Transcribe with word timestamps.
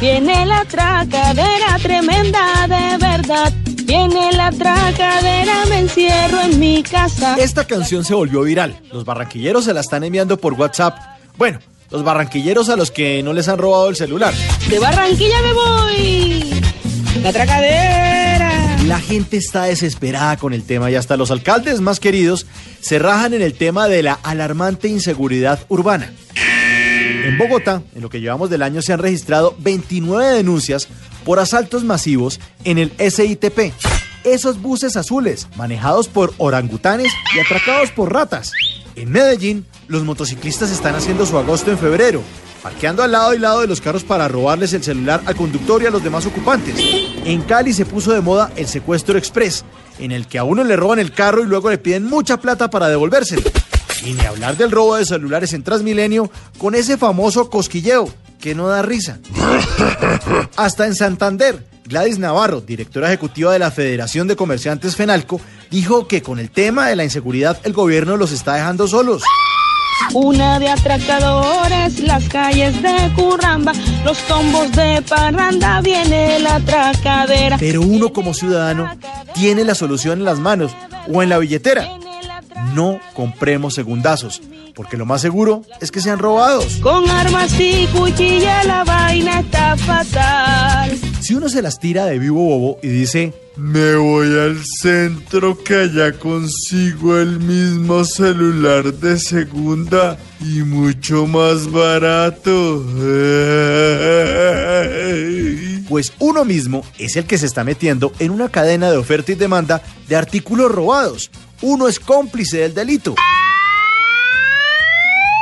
Viene 0.00 0.44
la 0.44 0.64
tracadera 0.66 1.78
tremenda 1.82 2.66
de 2.68 2.98
verdad. 2.98 3.52
Viene 3.84 4.30
la 4.32 4.50
tracadera, 4.50 5.64
me 5.70 5.78
encierro 5.78 6.42
en 6.42 6.58
mi 6.58 6.82
casa. 6.82 7.36
Esta 7.38 7.64
canción 7.66 8.04
se 8.04 8.14
volvió 8.14 8.42
viral. 8.42 8.78
Los 8.92 9.06
barranquilleros 9.06 9.64
se 9.64 9.72
la 9.72 9.80
están 9.80 10.04
enviando 10.04 10.36
por 10.36 10.52
WhatsApp. 10.52 10.98
Bueno, 11.38 11.60
los 11.90 12.04
barranquilleros 12.04 12.68
a 12.68 12.76
los 12.76 12.90
que 12.90 13.22
no 13.22 13.32
les 13.32 13.48
han 13.48 13.58
robado 13.58 13.88
el 13.88 13.96
celular. 13.96 14.34
De 14.68 14.78
Barranquilla 14.78 15.40
me 15.40 15.52
voy. 15.54 16.60
La 17.22 17.32
tracadera. 17.32 18.52
La 18.84 19.00
gente 19.00 19.38
está 19.38 19.64
desesperada 19.64 20.36
con 20.36 20.52
el 20.52 20.64
tema 20.64 20.90
y 20.90 20.94
hasta 20.94 21.16
los 21.16 21.30
alcaldes 21.30 21.80
más 21.80 22.00
queridos 22.00 22.46
se 22.80 22.98
rajan 22.98 23.32
en 23.32 23.42
el 23.42 23.54
tema 23.54 23.88
de 23.88 24.02
la 24.02 24.12
alarmante 24.22 24.88
inseguridad 24.88 25.60
urbana. 25.68 26.12
En 27.26 27.38
Bogotá, 27.38 27.82
en 27.96 28.02
lo 28.02 28.08
que 28.08 28.20
llevamos 28.20 28.50
del 28.50 28.62
año, 28.62 28.82
se 28.82 28.92
han 28.92 29.00
registrado 29.00 29.56
29 29.58 30.36
denuncias 30.36 30.86
por 31.24 31.40
asaltos 31.40 31.82
masivos 31.82 32.38
en 32.62 32.78
el 32.78 32.92
SITP. 32.98 33.72
Esos 34.22 34.62
buses 34.62 34.96
azules, 34.96 35.48
manejados 35.56 36.06
por 36.06 36.32
orangutanes 36.38 37.12
y 37.34 37.40
atracados 37.40 37.90
por 37.90 38.12
ratas. 38.12 38.52
En 38.94 39.10
Medellín, 39.10 39.66
los 39.88 40.04
motociclistas 40.04 40.70
están 40.70 40.94
haciendo 40.94 41.26
su 41.26 41.36
agosto 41.36 41.72
en 41.72 41.78
febrero, 41.78 42.22
parqueando 42.62 43.02
al 43.02 43.10
lado 43.10 43.34
y 43.34 43.40
lado 43.40 43.60
de 43.60 43.66
los 43.66 43.80
carros 43.80 44.04
para 44.04 44.28
robarles 44.28 44.72
el 44.72 44.84
celular 44.84 45.20
al 45.26 45.34
conductor 45.34 45.82
y 45.82 45.86
a 45.86 45.90
los 45.90 46.04
demás 46.04 46.26
ocupantes. 46.26 46.76
En 47.24 47.42
Cali 47.42 47.72
se 47.72 47.86
puso 47.86 48.12
de 48.12 48.20
moda 48.20 48.52
el 48.54 48.68
secuestro 48.68 49.18
express, 49.18 49.64
en 49.98 50.12
el 50.12 50.28
que 50.28 50.38
a 50.38 50.44
uno 50.44 50.62
le 50.62 50.76
roban 50.76 51.00
el 51.00 51.10
carro 51.10 51.42
y 51.42 51.46
luego 51.46 51.70
le 51.70 51.78
piden 51.78 52.04
mucha 52.04 52.36
plata 52.36 52.70
para 52.70 52.88
devolvérselo. 52.88 53.42
Y 54.04 54.12
ni 54.12 54.24
hablar 54.24 54.56
del 54.56 54.70
robo 54.70 54.96
de 54.96 55.04
celulares 55.04 55.52
en 55.52 55.62
Transmilenio 55.62 56.30
con 56.58 56.74
ese 56.74 56.96
famoso 56.96 57.50
cosquilleo 57.50 58.08
que 58.40 58.54
no 58.54 58.68
da 58.68 58.82
risa. 58.82 59.18
Hasta 60.56 60.86
en 60.86 60.94
Santander, 60.94 61.64
Gladys 61.84 62.18
Navarro, 62.18 62.60
directora 62.60 63.08
ejecutiva 63.08 63.52
de 63.52 63.58
la 63.58 63.70
Federación 63.70 64.28
de 64.28 64.36
Comerciantes 64.36 64.96
Fenalco, 64.96 65.40
dijo 65.70 66.06
que 66.06 66.22
con 66.22 66.38
el 66.38 66.50
tema 66.50 66.88
de 66.88 66.96
la 66.96 67.04
inseguridad 67.04 67.58
el 67.64 67.72
gobierno 67.72 68.16
los 68.16 68.32
está 68.32 68.54
dejando 68.54 68.86
solos. 68.86 69.22
Una 70.12 70.58
de 70.58 70.68
atracadores, 70.68 72.00
las 72.00 72.28
calles 72.28 72.80
de 72.82 73.12
Curramba, 73.14 73.72
los 74.04 74.18
tombos 74.26 74.70
de 74.72 75.02
Parranda, 75.02 75.80
viene 75.80 76.38
la 76.38 76.56
atracadera. 76.56 77.56
Pero 77.58 77.82
uno 77.82 78.12
como 78.12 78.34
ciudadano 78.34 78.90
tiene 79.34 79.64
la 79.64 79.74
solución 79.74 80.18
en 80.18 80.24
las 80.24 80.38
manos 80.38 80.72
o 81.12 81.22
en 81.22 81.30
la 81.30 81.38
billetera. 81.38 81.88
No 82.74 83.00
compremos 83.14 83.74
segundazos, 83.74 84.42
porque 84.74 84.96
lo 84.96 85.06
más 85.06 85.20
seguro 85.20 85.62
es 85.80 85.90
que 85.90 86.00
sean 86.00 86.18
robados. 86.18 86.76
Con 86.82 87.08
armas 87.08 87.52
y 87.58 87.86
cuchilla 87.88 88.64
la 88.64 88.84
vaina 88.84 89.40
está 89.40 89.76
fatal. 89.76 90.96
Si 91.20 91.34
uno 91.34 91.48
se 91.48 91.62
las 91.62 91.78
tira 91.80 92.06
de 92.06 92.18
vivo 92.18 92.42
bobo 92.44 92.78
y 92.82 92.88
dice, 92.88 93.34
me 93.56 93.96
voy 93.96 94.38
al 94.38 94.62
centro 94.64 95.62
que 95.64 95.74
allá 95.74 96.12
consigo 96.12 97.18
el 97.18 97.40
mismo 97.40 98.04
celular 98.04 98.92
de 98.92 99.18
segunda 99.18 100.18
y 100.40 100.62
mucho 100.62 101.26
más 101.26 101.70
barato. 101.70 102.84
Pues 105.88 106.12
uno 106.18 106.44
mismo 106.44 106.84
es 106.98 107.16
el 107.16 107.24
que 107.24 107.38
se 107.38 107.46
está 107.46 107.64
metiendo 107.64 108.12
en 108.18 108.30
una 108.30 108.48
cadena 108.48 108.90
de 108.90 108.98
oferta 108.98 109.32
y 109.32 109.36
demanda 109.36 109.82
de 110.08 110.16
artículos 110.16 110.70
robados. 110.70 111.30
Uno 111.62 111.88
es 111.88 111.98
cómplice 111.98 112.58
del 112.58 112.74
delito. 112.74 113.14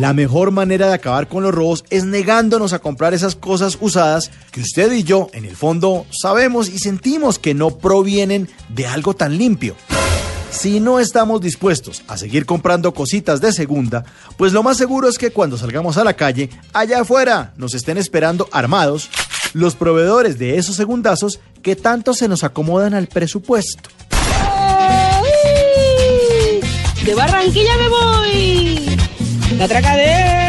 La 0.00 0.12
mejor 0.12 0.52
manera 0.52 0.88
de 0.88 0.94
acabar 0.94 1.28
con 1.28 1.42
los 1.42 1.54
robos 1.54 1.84
es 1.90 2.04
negándonos 2.04 2.72
a 2.72 2.78
comprar 2.78 3.14
esas 3.14 3.34
cosas 3.34 3.76
usadas 3.80 4.30
que 4.50 4.60
usted 4.60 4.92
y 4.92 5.02
yo, 5.02 5.28
en 5.32 5.44
el 5.44 5.56
fondo, 5.56 6.06
sabemos 6.10 6.68
y 6.68 6.78
sentimos 6.78 7.38
que 7.38 7.52
no 7.52 7.78
provienen 7.78 8.48
de 8.68 8.86
algo 8.86 9.14
tan 9.14 9.36
limpio. 9.36 9.74
Si 10.50 10.80
no 10.80 10.98
estamos 10.98 11.40
dispuestos 11.40 12.02
a 12.08 12.16
seguir 12.16 12.46
comprando 12.46 12.94
cositas 12.94 13.40
de 13.40 13.52
segunda, 13.52 14.04
pues 14.36 14.52
lo 14.52 14.62
más 14.62 14.76
seguro 14.76 15.08
es 15.08 15.18
que 15.18 15.30
cuando 15.30 15.58
salgamos 15.58 15.98
a 15.98 16.04
la 16.04 16.14
calle, 16.14 16.48
allá 16.72 17.00
afuera 17.00 17.52
nos 17.56 17.74
estén 17.74 17.98
esperando 17.98 18.48
armados 18.50 19.10
los 19.52 19.74
proveedores 19.74 20.38
de 20.38 20.56
esos 20.56 20.76
segundazos 20.76 21.40
que 21.62 21.76
tanto 21.76 22.14
se 22.14 22.28
nos 22.28 22.44
acomodan 22.44 22.94
al 22.94 23.08
presupuesto. 23.08 23.90
De 27.08 27.14
Barranquilla 27.14 27.74
me 27.78 27.88
voy. 27.88 28.98
La 29.56 29.66
tracadera. 29.66 30.47